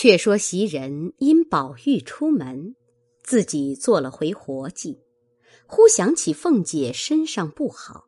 [0.00, 2.76] 却说袭人因宝玉出门，
[3.24, 5.02] 自己做了回活计，
[5.66, 8.04] 忽想起凤姐身上不好，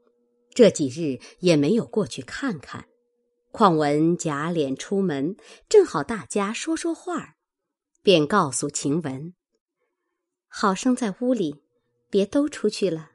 [0.54, 2.86] 这几日也没有过去看看。
[3.50, 5.36] 况闻贾琏出门，
[5.68, 7.34] 正好大家说说话
[8.04, 9.34] 便告诉晴雯
[10.46, 11.64] ：“好生在屋里，
[12.08, 13.10] 别都出去了，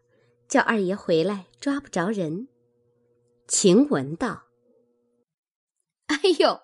[0.49, 2.49] 叫二爷回来抓不着人。”
[3.47, 4.47] 晴雯道
[6.07, 6.59] ：“哎呦，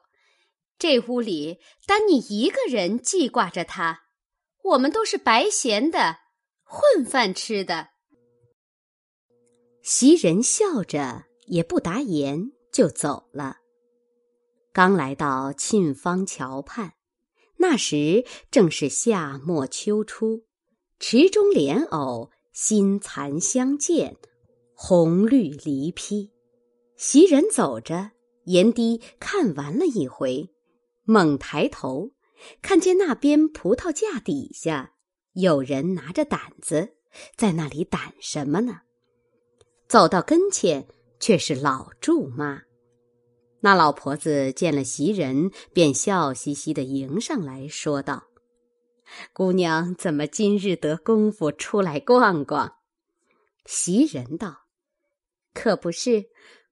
[0.82, 4.06] 这屋里单你一个人记挂着他，
[4.64, 6.18] 我们都是白闲的，
[6.64, 7.90] 混饭吃的。”
[9.84, 13.58] 袭人笑着也不答言，就走了。
[14.74, 16.94] 刚来到沁芳桥畔，
[17.58, 20.46] 那时正是夏末秋初，
[20.98, 24.18] 池中莲藕新残相间，
[24.74, 26.32] 红绿离披。
[26.96, 28.14] 袭人走着，
[28.46, 30.50] 沿堤看完了一回，
[31.04, 32.12] 猛抬头，
[32.62, 34.94] 看见那边葡萄架底下
[35.34, 36.96] 有人拿着掸子，
[37.36, 38.82] 在那里掸什么呢？
[39.88, 40.88] 走到跟前，
[41.20, 42.64] 却是老祝妈。
[43.60, 48.24] 那老婆子见了袭人，便笑嘻嘻的迎上来说道
[49.34, 52.78] ：“姑娘怎么今日得功夫出来逛逛？”
[53.66, 54.62] 袭人道
[55.54, 56.26] ：“可不是，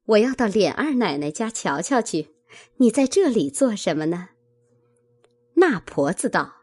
[0.06, 2.39] 我要到琏二奶奶家瞧瞧去。
[2.78, 4.30] 你在这里做什么呢？”
[5.56, 6.54] 那婆子道：“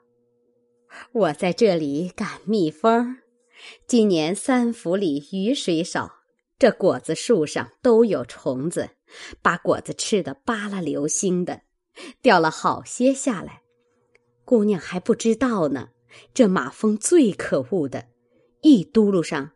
[1.13, 3.19] 我在这里赶蜜蜂。
[3.87, 6.21] 今年三府里雨水少，
[6.59, 8.91] 这果子树上都有虫子。”
[9.41, 11.63] 把果子吃得扒拉流星的，
[12.21, 13.63] 掉了好些下来。
[14.45, 15.91] 姑娘还不知道呢。
[16.35, 18.09] 这马蜂最可恶的，
[18.63, 19.53] 一嘟噜上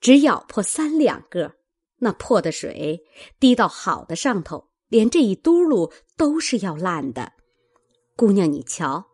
[0.00, 1.56] 只咬破三两个，
[1.98, 3.02] 那破的水
[3.40, 7.32] 滴到好的上头，连这一嘟噜都是要烂的。
[8.14, 9.06] 姑娘你瞧，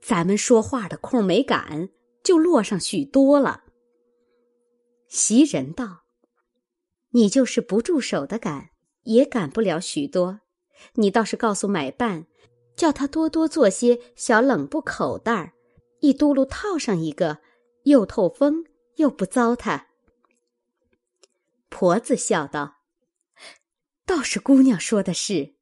[0.00, 1.88] 咱们说话的空没赶，
[2.22, 3.64] 就落上许多了。
[5.08, 6.04] 袭人道
[7.10, 8.70] ：“你就是不住手的赶。”
[9.04, 10.40] 也赶不了许多，
[10.94, 12.26] 你倒是告诉买办，
[12.76, 15.54] 叫他多多做些小冷布口袋儿，
[16.00, 17.38] 一嘟噜套上一个，
[17.84, 18.64] 又透风
[18.96, 19.86] 又不糟蹋。
[21.70, 22.76] 婆子笑道
[24.10, 25.54] ：“倒是姑娘说的是，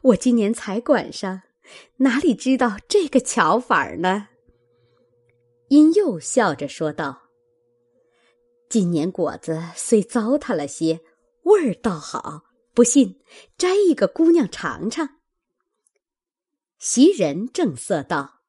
[0.00, 1.42] 我今年才管上，
[1.96, 4.28] 哪里知道这个巧法呢？”
[5.70, 7.22] 因又笑着说道
[8.70, 11.00] ：“今年果子虽糟蹋了些，
[11.42, 13.18] 味儿倒好。”不信，
[13.58, 15.16] 摘一个姑娘尝尝。
[16.78, 18.42] 袭人正色道：“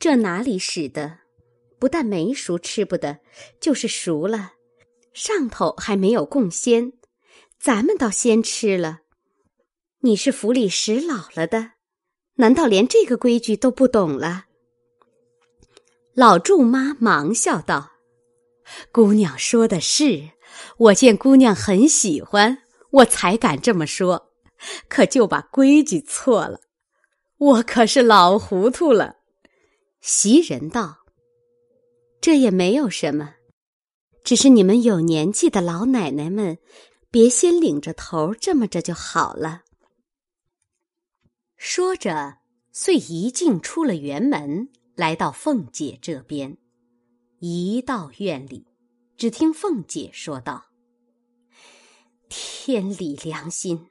[0.00, 1.18] 这哪里使得？
[1.78, 3.20] 不但没熟吃不得，
[3.60, 4.54] 就是熟了，
[5.12, 6.94] 上头还没有供鲜，
[7.58, 9.00] 咱们倒先吃了。
[10.00, 11.72] 你是府里使老了的，
[12.34, 14.46] 难道连这个规矩都不懂了？”
[16.14, 17.92] 老祝妈忙笑道
[18.92, 20.30] ：“姑娘说的是，
[20.76, 22.58] 我见姑娘很喜欢。”
[22.90, 24.32] 我才敢这么说，
[24.88, 26.60] 可就把规矩错了。
[27.36, 29.16] 我可是老糊涂了。
[30.00, 31.00] 袭人道
[32.18, 33.34] ：“这也没有什么，
[34.24, 36.56] 只是你们有年纪的老奶奶们，
[37.18, 39.64] 别先领着头这么着就好了。”
[41.58, 42.38] 说着，
[42.70, 46.58] 遂一径出了园门，来到凤姐这边。
[47.40, 48.68] 一到院里，
[49.16, 50.66] 只听凤姐说道。
[52.28, 53.88] 天理良心，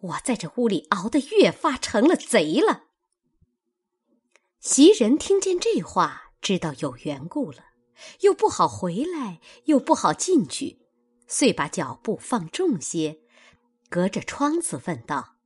[0.00, 2.86] 我在这屋里熬得越发成了贼了。
[4.58, 7.64] 袭人听见这话，知道有缘故了，
[8.22, 10.83] 又不好回来，又不好进去，
[11.26, 13.20] 遂把脚步放重些，
[13.88, 15.36] 隔着窗子问道：“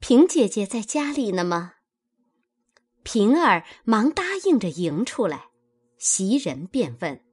[0.00, 1.74] 平姐姐在家里呢吗？”
[3.04, 5.48] 平儿忙答应着迎出来，
[5.96, 7.24] 袭人便问：“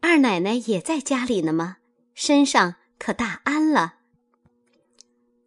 [0.00, 1.78] 二奶奶也在家里呢吗？”
[2.14, 4.00] 身上可大安了。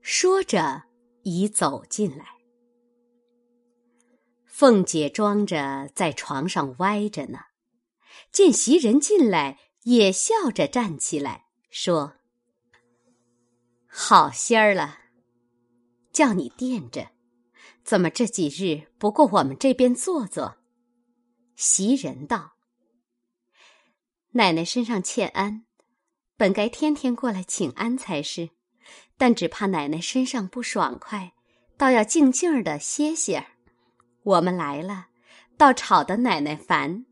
[0.01, 0.83] 说着，
[1.21, 2.25] 已走进来。
[4.45, 7.39] 凤姐装着在床上歪着呢，
[8.31, 12.15] 见袭人进来，也笑着站起来，说
[13.87, 14.99] ：“好些儿了，
[16.11, 17.11] 叫你垫着，
[17.83, 20.57] 怎么这几日不过我们这边坐坐？”
[21.55, 22.53] 袭人道
[24.31, 25.65] ：“奶奶身上欠安。”
[26.35, 28.49] 本该天天过来请安才是，
[29.17, 31.33] 但只怕奶奶身上不爽快，
[31.77, 33.45] 倒要静静的歇歇儿。
[34.23, 35.07] 我们来了，
[35.57, 37.05] 倒吵得奶奶烦。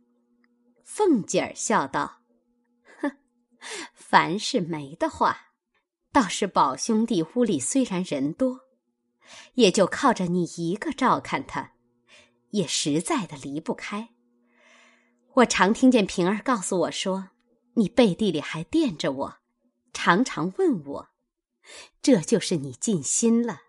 [0.84, 2.21] 凤姐儿笑道：“，
[3.94, 5.54] 凡是没的话，
[6.12, 8.62] 倒是宝兄弟屋里虽然人多，
[9.54, 11.74] 也就靠着你一个照看他，
[12.50, 14.10] 也实在的离不开。
[15.36, 17.30] 我常听见平儿告诉我说，
[17.76, 19.38] 你背地里还惦着我，
[19.94, 21.10] 常常问我，
[22.02, 23.62] 这就是你尽心了。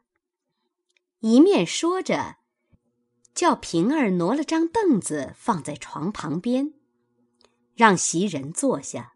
[1.20, 2.38] 一面说着，
[3.32, 6.74] 叫平儿挪了张凳子放在床旁边，
[7.76, 9.11] 让袭人坐下。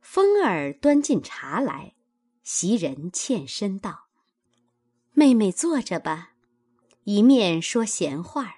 [0.00, 1.94] 风儿端进茶来，
[2.42, 4.08] 袭人欠身道
[5.12, 6.34] ：“妹妹坐着吧。”
[7.04, 8.56] 一面说闲话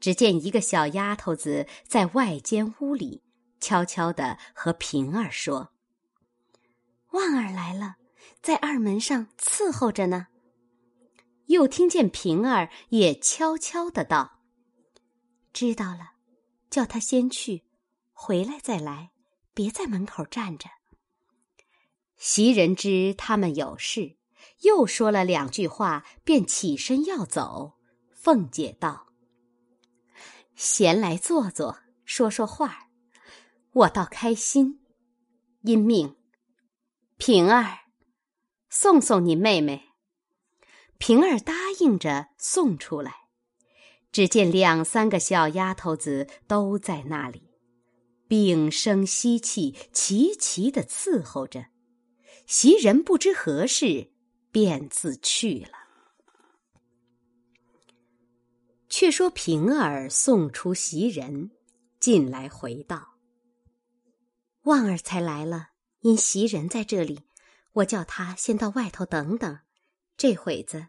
[0.00, 3.22] 只见一个小丫头子在外间屋里
[3.60, 5.72] 悄悄地和平儿说
[7.12, 7.96] ：“旺儿来了，
[8.42, 10.26] 在二门上伺候着呢。”
[11.46, 14.40] 又听见平儿也悄悄的道
[15.52, 16.12] ：“知道了，
[16.68, 17.64] 叫他先去，
[18.12, 19.12] 回来再来，
[19.58, 20.70] 别在门口站着。”
[22.16, 24.16] 袭人知他们有事，
[24.62, 27.76] 又说了两句话，便起身要走。
[28.14, 29.08] 凤姐道
[30.54, 32.90] ：“闲来坐坐，说说话，
[33.72, 34.80] 我倒开心。
[35.62, 36.14] 因命，
[37.16, 37.80] 平儿，
[38.70, 39.88] 送送你妹妹。”
[40.98, 43.28] 平儿答应着送出来，
[44.12, 47.47] 只见两三个小丫头子都在那里，
[48.28, 51.66] 屏声息气，齐齐的伺候着。
[52.46, 54.12] 袭人不知何事，
[54.52, 55.72] 便自去了。
[58.88, 61.50] 却说平儿送出袭人，
[62.00, 63.16] 进来回道
[64.64, 65.70] ：“旺儿才来了，
[66.00, 67.20] 因袭人在这里，
[67.72, 69.58] 我叫他先到外头等等。”
[70.16, 70.88] 这会子，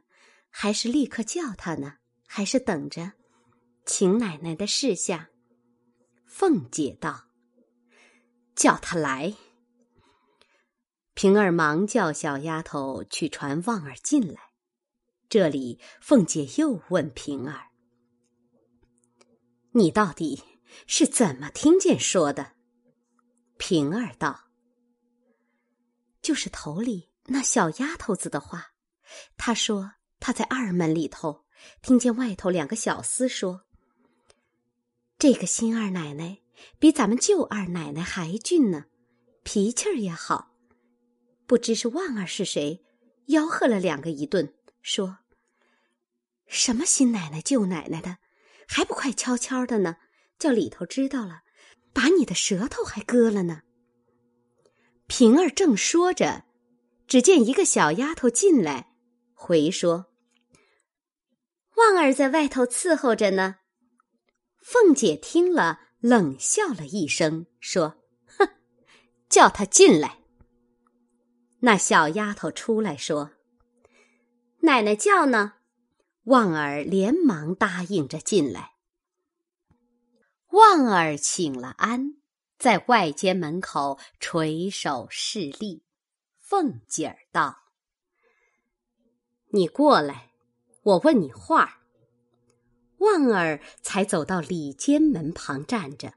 [0.50, 1.95] 还是立刻叫他呢，
[2.25, 3.13] 还是等着，
[3.85, 5.30] 请奶奶的示下。
[6.25, 7.27] 凤姐道
[8.59, 9.33] ：“叫他来。”
[11.15, 14.51] 平儿忙叫小丫头去传旺儿进来。
[15.29, 17.67] 这里，凤姐又问平儿
[19.71, 20.44] ：“你到底
[20.88, 22.53] 是怎么听见说的？”
[23.57, 24.45] 平儿道
[26.21, 28.73] ：“就是头里那小丫头子的话。”
[29.38, 31.45] 她说：“她在二门里头
[31.81, 33.65] 听见外头两个小厮说，
[35.17, 36.39] 这个新二奶奶
[36.79, 38.85] 比咱们旧二奶奶还俊呢，
[39.44, 40.56] 脾气儿也好。
[41.45, 42.83] 不知是旺儿是谁，
[43.27, 45.19] 吆喝了两个一顿，说
[46.47, 48.17] 什么新奶奶旧奶奶的，
[48.67, 49.97] 还不快悄悄的呢？
[50.38, 51.41] 叫里头知道了，
[51.91, 53.63] 把你的舌头还割了呢。”
[55.07, 56.45] 平儿正说着，
[57.07, 58.95] 只见一个小丫头进来。
[59.33, 60.11] 回说
[61.77, 63.56] ：“旺儿在外头伺候着呢。”
[64.61, 67.95] 凤姐听了，冷笑了一声，说
[68.37, 68.47] ：“哼，
[69.27, 70.19] 叫他进来。”
[71.61, 73.31] 那小丫头出来说
[74.61, 75.55] ：“奶奶叫呢。”
[76.25, 78.73] 旺儿连忙答应着进来。
[80.51, 82.15] 旺儿请了安，
[82.57, 85.83] 在外间门口垂手侍立。
[86.39, 87.63] 凤姐儿道。
[89.51, 90.31] 你过来，
[90.83, 91.78] 我问你话。
[92.99, 96.13] 旺儿才走到里间门旁站着。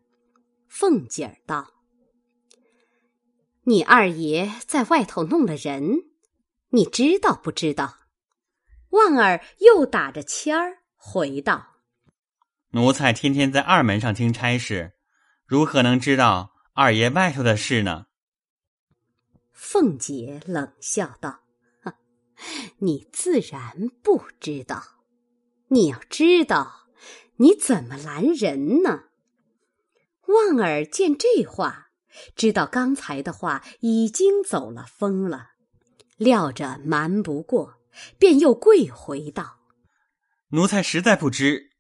[0.69, 1.73] 凤姐儿道
[3.65, 6.05] ：“你二爷在外头弄了人，
[6.71, 7.99] 你知道不知道？”
[8.91, 11.77] 旺儿又打着签儿回道
[12.71, 14.95] ：“奴才天天在二门上听差事，
[15.47, 18.07] 如何能知道二爷外头的事呢？”
[19.53, 21.41] 凤姐冷笑道。
[22.79, 24.83] 你自然不知道，
[25.73, 26.89] 你要知道，
[27.37, 29.05] 你怎么拦人呢？
[30.27, 31.89] 旺儿见这话，
[32.37, 35.53] 知道刚才的话已经走了风了，
[36.19, 37.79] 料着瞒不过，
[38.19, 39.61] 便又跪回道
[40.53, 41.71] ：“奴才实在不知，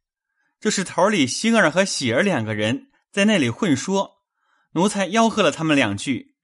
[0.58, 4.22] 就是头里星儿和喜儿两个人在那里混说，
[4.72, 6.34] 奴才吆喝了他们两句，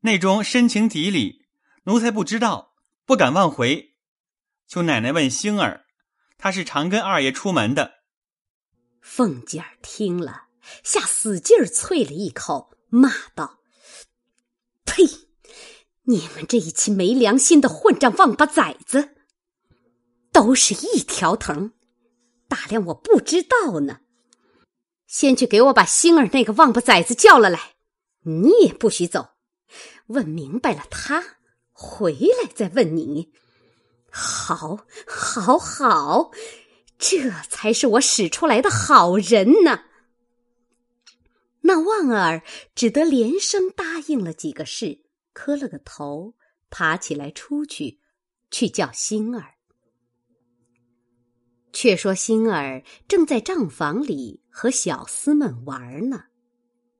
[0.00, 1.44] 内中深情底里，
[1.84, 2.70] 奴才不知道。”
[3.04, 3.96] 不敢妄回，
[4.68, 5.84] 求奶奶问星儿，
[6.40, 8.00] 他是常跟二爷出门的。
[9.00, 10.44] 凤姐儿听了，
[10.82, 13.58] 下死劲儿啐了一口，骂道
[14.86, 15.04] ：“呸！
[16.04, 19.16] 你们这一群没良心的混账王八崽子，
[20.32, 21.72] 都是一条藤，
[22.48, 24.00] 大量我不知道呢。
[25.06, 27.74] 先去给我把星儿那个王八崽子叫了来，
[28.22, 29.30] 你也不许走，
[30.06, 31.36] 问明白了他。”
[31.82, 33.32] 回来再问你，
[34.10, 36.30] 好，好，好，
[36.98, 39.84] 这才是我使出来的好人呢。
[41.62, 42.42] 那旺儿
[42.74, 46.34] 只得连声答应了几个事，磕了个头，
[46.70, 48.00] 爬起来出去，
[48.50, 49.54] 去叫星儿。
[51.72, 56.24] 却说星儿正在账房里和小厮们玩呢，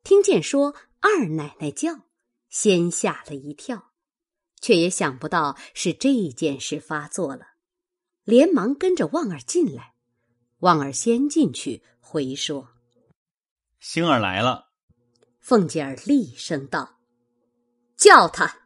[0.05, 2.07] 听见说二奶奶叫，
[2.49, 3.90] 先吓了一跳，
[4.61, 7.47] 却也想不到是这件事发作了，
[8.25, 9.95] 连忙跟着旺儿进来。
[10.59, 12.69] 旺儿先进去回说
[13.81, 14.69] ：“星儿来了。”
[15.41, 16.99] 凤姐儿厉声道
[17.97, 18.59] ：“叫他。”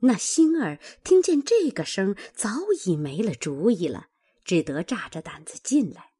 [0.00, 2.50] 那星儿听见这个声，早
[2.84, 4.08] 已没了主意了，
[4.44, 6.12] 只得炸着胆子进来。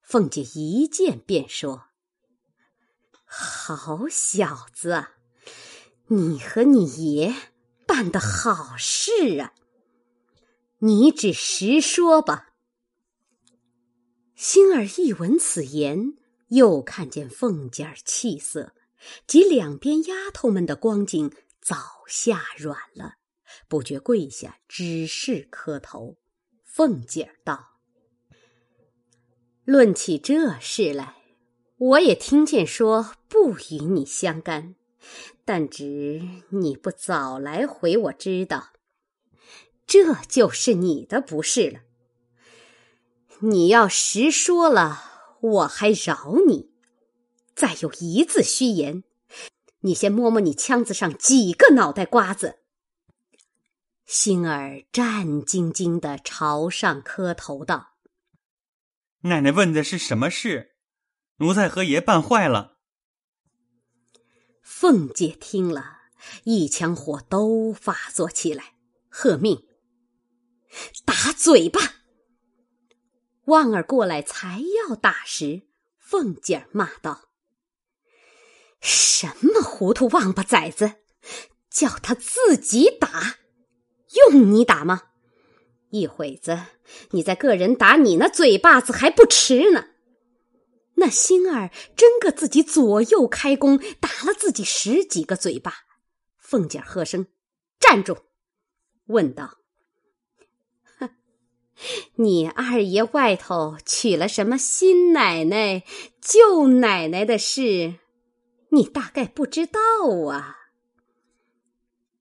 [0.00, 1.88] 凤姐一见便说
[3.26, 5.10] ：“好小子啊，
[6.06, 7.34] 你和你爷
[7.86, 9.54] 办的好事啊！
[10.78, 12.54] 你只实说吧。”
[14.34, 16.14] 星儿一闻此言，
[16.48, 18.74] 又看见凤姐儿气色，
[19.26, 21.76] 及两边丫头们的光景，早
[22.06, 23.14] 吓软了。
[23.68, 26.18] 不觉跪下，只是磕头。
[26.64, 27.78] 凤姐儿道
[29.64, 31.16] ：“论起这事来，
[31.78, 34.74] 我也听见说不与你相干，
[35.44, 38.72] 但只你不早来回我知道，
[39.86, 41.80] 这就是你的不是了。
[43.40, 46.70] 你要实说了，我还饶你；
[47.54, 49.04] 再有一字虚言，
[49.80, 52.60] 你先摸摸你腔子上几个脑袋瓜子。”
[54.06, 57.94] 星儿战兢兢的朝上磕头道
[59.22, 60.76] ：“奶奶问的是什么事？
[61.38, 62.75] 奴才和爷办坏了。”
[64.68, 65.98] 凤姐听了
[66.42, 68.74] 一腔火都发作起来，
[69.08, 69.64] 喝命
[71.06, 71.80] ：“打嘴巴！”
[73.46, 75.62] 旺儿过来才要打时，
[76.00, 77.28] 凤姐骂道
[78.82, 80.96] ：“什么糊涂王八崽子，
[81.70, 83.36] 叫他自己打！”
[84.32, 85.02] 用你打吗？
[85.90, 86.60] 一会子，
[87.12, 89.90] 你再个人打你那嘴巴子还不迟呢。
[90.96, 95.72] 那星儿真个自己左右开弓，打了自己十几个嘴巴。
[96.38, 97.26] 凤姐喝声
[97.78, 98.16] ：“站住！”
[99.08, 99.58] 问道
[102.16, 105.84] ：“你二爷外头娶了什么新奶奶、
[106.20, 107.96] 旧奶奶的事，
[108.70, 109.80] 你大概不知道
[110.30, 110.56] 啊？”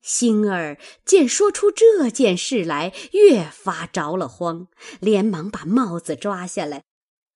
[0.02, 4.68] 星儿见说出这件事来，越发着了慌，
[5.00, 6.84] 连忙把帽子抓下来，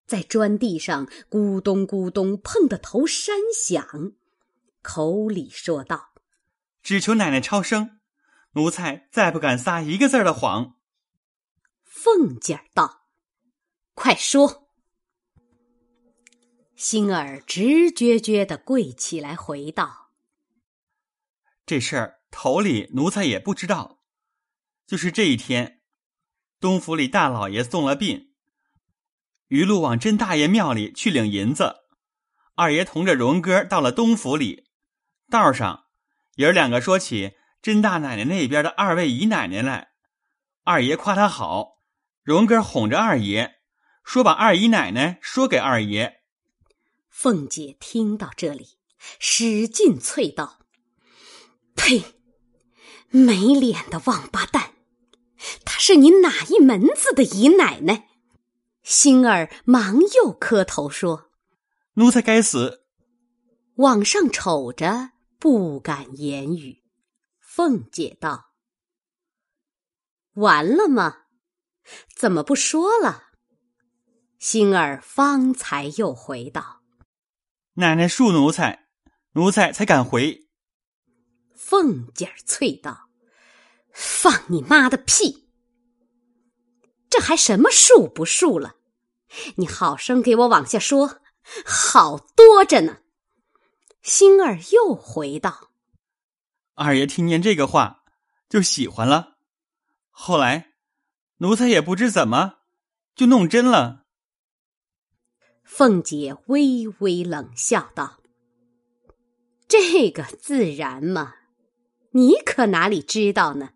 [0.10, 4.14] 在砖地上咕咚咕咚碰得头山响，
[4.82, 6.14] 口里说道
[6.82, 8.00] ：“只求奶奶超生，
[8.54, 10.76] 奴才再不敢撒一个字的谎。”
[11.86, 13.06] 凤姐儿道
[13.94, 14.68] ：“快说。”
[16.76, 17.62] 星儿直
[17.92, 20.10] 撅撅的跪起来，回道
[21.68, 24.04] ：“这事儿。”头里奴才也不知道，
[24.86, 25.82] 就是这一天，
[26.60, 28.29] 东府里大老爷送了殡，
[29.50, 31.76] 余路往甄大爷庙里去领银子，
[32.56, 34.66] 二爷同着荣哥到了东府里，
[35.30, 35.86] 道上
[36.36, 39.90] 爷儿两个说起甄大奶奶那边的二位姨奶奶来，
[40.64, 41.80] 二爷夸她好，
[42.24, 43.56] 荣哥哄着二爷
[44.04, 46.22] 说把二姨奶奶说给二爷。
[47.10, 48.78] 凤姐听到这里，
[49.20, 50.60] 使劲啐道
[51.76, 52.04] ：“呸！”
[53.10, 54.74] 没脸的王八蛋！
[55.66, 58.09] 她是你哪一门子的姨奶奶？
[58.90, 61.30] 星儿忙又磕头说
[61.94, 62.88] ：“奴才该死。”
[63.78, 66.82] 往上瞅着，不敢言语。
[67.40, 68.56] 凤姐道
[70.34, 71.26] ：“完了吗？
[72.16, 73.26] 怎么不说了？”
[74.40, 76.82] 星儿方才又回道
[77.78, 78.88] ：“奶奶恕奴才，
[79.34, 80.50] 奴才才敢回。”
[81.54, 83.12] 凤姐儿啐道
[83.94, 85.48] ：“放你妈的屁！
[87.08, 88.78] 这还什么恕不恕了？
[89.56, 91.20] 你好生给我往下说，
[91.66, 93.00] 好多着呢。”
[94.02, 95.72] 星儿又回道
[96.76, 98.04] ：“二爷听见这个话，
[98.48, 99.38] 就喜欢了。
[100.10, 100.74] 后来，
[101.38, 102.60] 奴才也不知怎么，
[103.16, 104.06] 就弄真了。”
[105.64, 108.20] 凤姐微微冷笑道
[109.68, 111.36] ：“这个自然嘛。”
[112.14, 113.74] 你可哪里知道呢？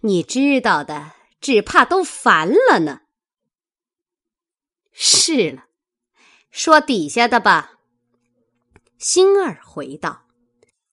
[0.00, 3.01] 你知道的，只怕都烦了呢。
[4.92, 5.64] 是了，
[6.50, 7.80] 说底下的吧。
[8.98, 10.26] 星儿回道：“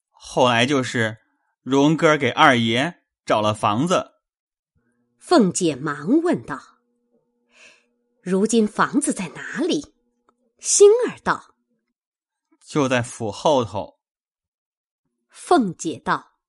[0.09, 1.17] 后来就是
[1.61, 4.13] 荣哥给二爷找了房子。”
[5.19, 6.59] 凤姐忙问道
[8.23, 9.93] ：“如今房子在哪里？”
[10.59, 11.53] 星儿道
[12.65, 13.99] ：“就在府后头。”
[15.29, 16.39] 凤姐道。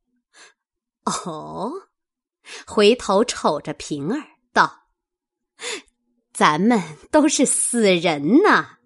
[1.05, 1.89] 哦，
[2.67, 4.89] 回头瞅着平儿道
[6.41, 6.81] ：“咱们
[7.11, 8.79] 都是死人呐，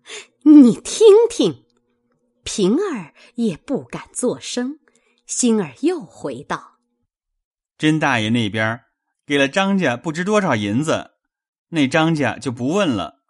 [0.43, 1.65] 你听听。”
[2.43, 4.81] 平儿也不敢作声。
[5.25, 6.81] 星儿又回道
[7.79, 8.81] ：“甄大爷那边
[9.25, 11.13] 给了张家不知多少银子，
[11.69, 13.23] 那张家就不问了。”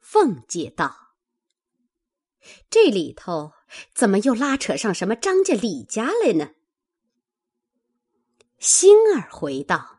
[0.00, 0.94] 凤姐道
[2.70, 3.50] ：“这里头
[3.92, 6.50] 怎么又拉扯上什么张家、李家来呢？”
[8.60, 9.98] 星儿回道：“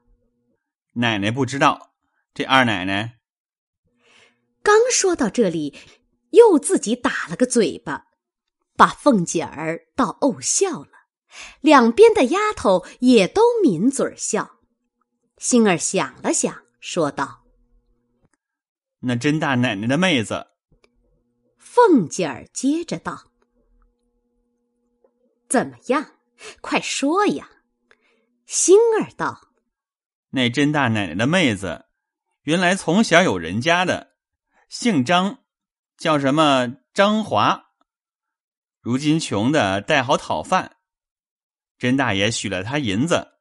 [0.95, 1.91] 奶奶不知道，
[2.37, 3.17] 这二奶奶……”
[4.61, 5.75] 刚说到这里，
[6.29, 8.05] 又自己打了个嘴巴，
[8.75, 10.91] 把凤姐儿倒怄笑了，
[11.61, 14.59] 两边的丫头也都抿嘴笑。
[15.39, 17.43] 星儿想了想，说道。
[18.99, 20.45] 那甄大奶奶的妹子，
[21.57, 23.31] 凤姐儿接着道
[25.49, 26.11] ：“怎么样？
[26.61, 27.49] 快说呀！”
[28.45, 29.49] 星儿道
[30.29, 31.86] ：“那甄大奶奶的妹子，
[32.47, 34.13] 原来从小有人家的，
[34.69, 35.39] 姓张，
[35.97, 37.71] 叫什么张华。
[38.79, 40.77] 如今穷的带好讨饭，
[41.77, 43.33] 甄大爷许了他银子，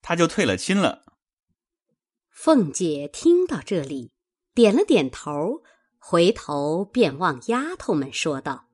[0.00, 1.06] 他就退了亲了。”
[2.30, 4.12] 凤姐听到这里。
[4.54, 5.64] 点了点头，
[5.98, 8.68] 回头便望丫头们说道：“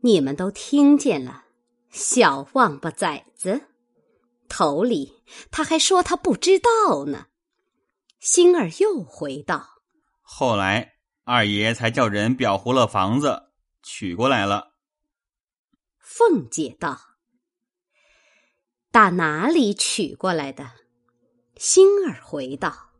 [0.00, 1.44] 你们都听见了，
[1.90, 3.68] 小王八崽子！
[4.48, 7.26] 头里他还说他不知道呢。”
[8.20, 9.82] 星儿又回道
[10.20, 13.50] ：“后来二爷才叫人裱糊了房子，
[13.82, 14.74] 娶过来了。”
[15.98, 17.00] 凤姐道
[18.92, 20.72] ：“打哪里娶过来的？”
[21.56, 22.90] 星儿回道。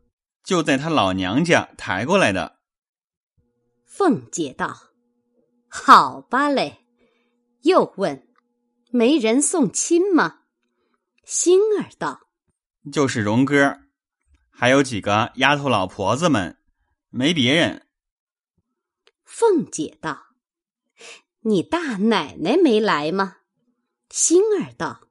[0.43, 2.59] 就在他老娘家抬过来的。
[3.85, 4.75] 凤姐道
[5.69, 6.79] ：“好吧嘞。”
[7.61, 8.27] 又问
[8.89, 10.39] ：“没人送亲吗？”
[11.23, 12.21] 星儿道
[12.91, 13.81] ：“就是荣哥，
[14.51, 16.57] 还有几个丫头老婆子们，
[17.09, 17.87] 没别人。”
[19.25, 20.27] 凤姐道
[21.41, 23.37] ：“你大奶奶没来吗？”
[24.11, 25.07] 星儿道：“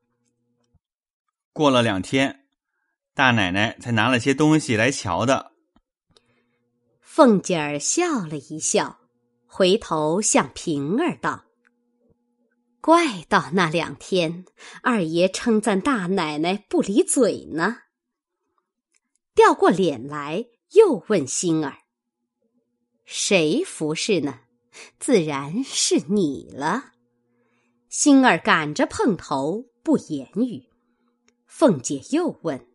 [1.52, 2.46] 过了两天。”
[3.12, 5.52] 大奶奶才拿了些东西来瞧的。
[7.00, 9.00] 凤姐儿笑了一笑，
[9.46, 11.44] 回头向平儿道
[12.80, 14.46] ：“怪到那两天，
[14.82, 17.78] 二爷称赞大奶奶不离嘴呢。”
[19.40, 21.78] 掉过脸来，又问星儿
[23.06, 24.40] ：“谁服侍呢？
[24.98, 26.92] 自然是你了。”
[27.88, 30.68] 星儿赶着碰头，不言语。
[31.46, 32.66] 凤姐又问。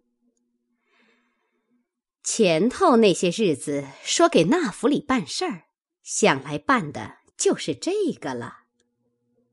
[2.23, 5.65] 前头那些日子说给那府里办事儿，
[6.01, 8.61] 想来办的就是这个了。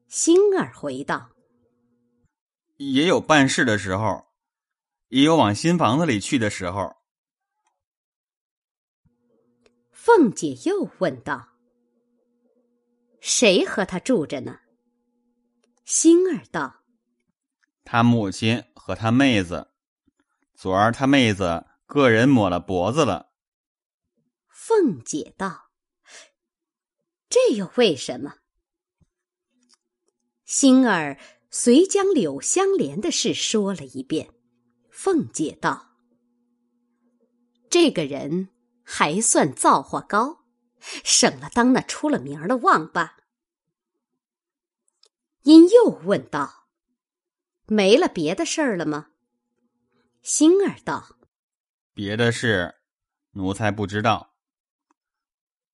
[0.09, 1.29] 星儿回道
[2.79, 4.25] ：“也有办事的时候，
[5.09, 6.91] 也有往新房子里去的时候。”
[10.05, 11.51] 凤姐又问道
[13.23, 14.59] ：“谁和他住着呢？”
[15.87, 16.83] 星儿道
[17.85, 19.69] ：“他母亲和他妹子。
[20.55, 23.33] 昨儿他妹子。”个人抹了脖子了。
[24.49, 25.71] 凤姐道
[27.29, 28.37] ：“这又为什么？”
[30.47, 31.19] 星儿
[31.51, 34.31] 遂将柳香莲的事说了一遍。
[34.91, 35.99] 凤姐道
[37.69, 38.49] ：“这个人
[38.95, 40.45] 还算造化高，
[41.03, 43.17] 省了当那出了名的旺吧。”
[45.45, 46.67] 因又问道
[47.67, 49.09] ：“没了别的事儿了吗？”
[50.21, 51.17] 星儿道。
[51.95, 52.75] 别的事，
[53.31, 54.35] 奴才不知道。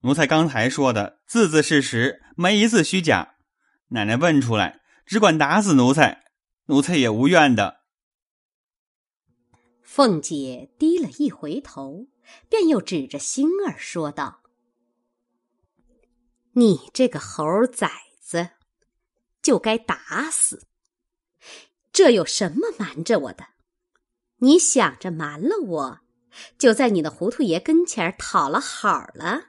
[0.02, 3.34] 奴才刚才说的字字是实，没一字虚假。
[3.88, 6.24] 奶奶问出来，只管打死奴才，
[6.66, 7.80] 奴才也无怨的。
[9.82, 12.06] 凤姐低了一回头，
[12.48, 14.40] 便又指着星儿说道
[16.54, 18.50] ：“你这个猴崽子，
[19.42, 20.66] 就该打死。
[21.92, 23.46] 这有什么瞒着我的？
[24.38, 26.00] 你想着瞒了我？”
[26.56, 29.46] 就在你的糊涂爷跟前讨了好了，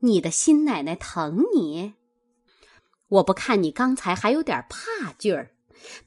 [0.00, 1.94] 你的新奶奶疼你，
[3.08, 5.56] 我不看你刚才还有点怕劲儿，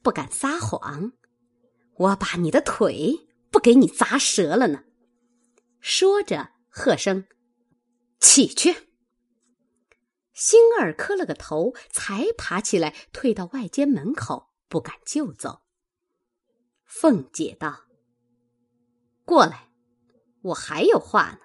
[0.02, 1.12] 不敢撒谎，
[1.96, 4.84] 我把你的腿不给你砸折了呢。
[5.82, 7.28] 说着，喝声
[8.20, 8.88] ：“起去！”
[10.34, 15.63] 星儿磕了个头，才爬起来，退到外间门口，不敢就走。
[16.86, 17.86] 凤姐道
[19.26, 19.67] ：“过来。”
[20.44, 21.39] 我还有话呢。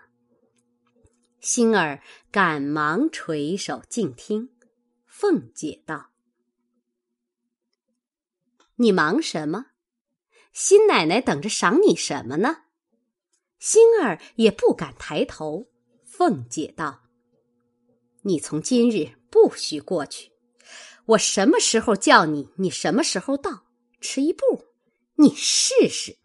[1.39, 4.57] 星儿赶忙垂手静听。
[5.05, 6.13] 凤姐道
[8.77, 9.67] ：“你忙什么？
[10.53, 12.65] 新奶奶等着赏你什么呢？”
[13.59, 15.69] 星儿也不敢抬头。
[16.05, 17.03] 凤姐道
[18.23, 20.33] ：“你从今日不许过去，
[21.07, 23.67] 我什么时候叫你，你什么时候到。
[24.01, 24.67] 迟一步，
[25.17, 26.19] 你试试。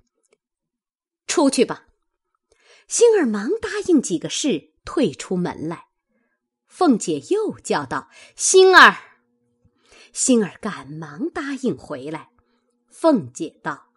[1.27, 1.87] 出去吧。”
[2.87, 5.87] 星儿忙答应几个事，退出门来。
[6.67, 8.97] 凤姐又叫道：“星儿！”
[10.13, 12.31] 星儿赶忙答应回来。
[12.89, 13.90] 凤姐道：“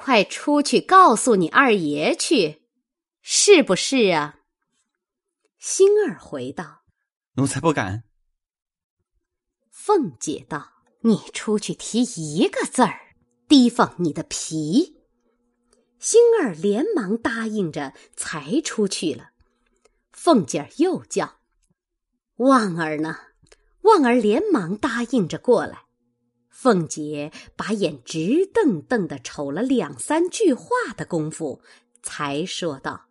[0.00, 2.62] 快出去告诉你二爷去，
[3.20, 4.38] 是不是啊？”
[5.58, 6.82] 星儿回道
[7.34, 8.04] ：“奴才不敢。”
[9.68, 13.16] 凤姐道：“你出去提一个字儿，
[13.48, 15.02] 提防你的皮。”
[15.98, 19.30] 星儿连忙答应着，才出去了。
[20.12, 21.40] 凤姐儿又叫
[22.38, 23.18] ：“旺儿呢？”
[23.82, 25.87] 旺儿连忙答应着过来。
[26.60, 31.62] 凤姐把眼直瞪瞪的瞅了两三句话的功夫，
[32.02, 33.06] 才说道。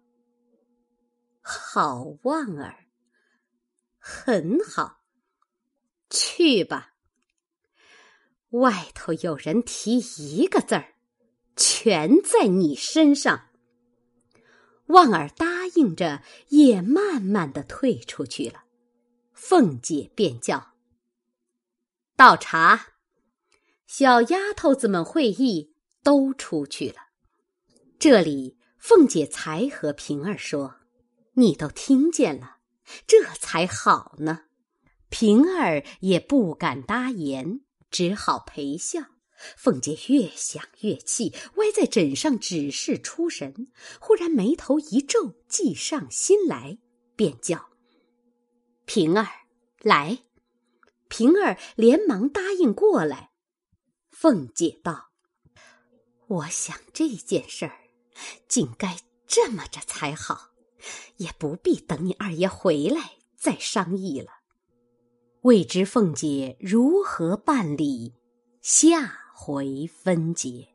[1.41, 2.87] 好望儿，
[3.99, 4.99] 很好，
[6.09, 6.95] 去吧。
[8.49, 10.95] 外头有人提一个字儿，
[11.55, 13.47] 全在你身上。
[14.87, 18.65] 望儿答应着，也慢慢的退出去了。
[19.31, 20.73] 凤姐便叫
[22.17, 22.87] ：“倒茶。”
[23.87, 25.73] 小丫头子们会意，
[26.03, 26.97] 都出去了。
[27.97, 30.75] 这里，凤姐才和平儿说。
[31.35, 32.57] 你都听见了，
[33.05, 34.45] 这才好呢。
[35.09, 39.01] 平儿也不敢答言，只好陪笑。
[39.55, 43.67] 凤姐越想越气，歪在枕上，只是出神。
[44.01, 46.79] 忽然眉头一皱，计上心来，
[47.15, 47.69] 便叫
[48.85, 49.27] ：“平儿
[49.81, 50.23] 来。”
[51.07, 53.29] 平儿连忙答应过来。
[54.19, 55.09] 凤姐道
[56.25, 57.77] ：“我想这件事儿，
[58.47, 60.49] 竟该这么着才好。”
[61.17, 64.31] 也不必等你二爷回来再商议了。
[65.41, 68.15] 未知凤姐如何办理，
[68.59, 70.67] 下回分解。